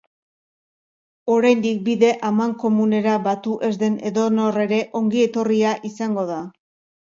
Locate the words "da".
6.33-6.41